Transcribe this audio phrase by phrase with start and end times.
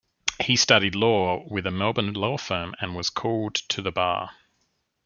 [0.41, 4.31] He studied law with a Melbourne law firm and was called to the bar.